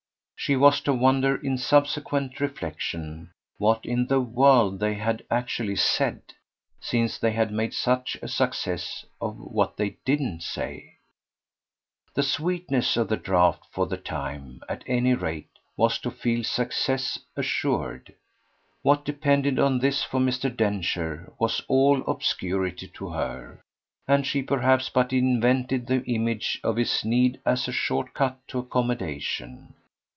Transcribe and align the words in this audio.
She 0.43 0.55
was 0.55 0.81
to 0.81 0.93
wonder 0.93 1.35
in 1.35 1.59
subsequent 1.59 2.39
reflexion 2.39 3.29
what 3.59 3.85
in 3.85 4.07
the 4.07 4.19
world 4.19 4.79
they 4.79 4.95
had 4.95 5.23
actually 5.29 5.75
said, 5.75 6.19
since 6.79 7.19
they 7.19 7.31
had 7.33 7.51
made 7.53 7.75
such 7.75 8.17
a 8.23 8.27
success 8.27 9.05
of 9.21 9.37
what 9.37 9.77
they 9.77 9.97
didn't 10.03 10.41
say; 10.41 10.95
the 12.15 12.23
sweetness 12.23 12.97
of 12.97 13.07
the 13.07 13.17
draught 13.17 13.67
for 13.69 13.85
the 13.85 13.97
time, 13.99 14.63
at 14.67 14.83
any 14.87 15.13
rate, 15.13 15.47
was 15.77 15.99
to 15.99 16.09
feel 16.09 16.43
success 16.43 17.19
assured. 17.37 18.15
What 18.81 19.05
depended 19.05 19.59
on 19.59 19.77
this 19.77 20.01
for 20.03 20.19
Mr. 20.19 20.53
Densher 20.53 21.31
was 21.39 21.61
all 21.67 22.01
obscurity 22.09 22.87
to 22.95 23.09
her, 23.09 23.61
and 24.07 24.25
she 24.25 24.41
perhaps 24.41 24.89
but 24.89 25.13
invented 25.13 25.85
the 25.85 26.03
image 26.05 26.59
of 26.63 26.77
his 26.77 27.05
need 27.05 27.39
as 27.45 27.67
a 27.67 27.71
short 27.71 28.15
cut 28.15 28.39
to 28.47 28.57
accommodation. 28.57 29.75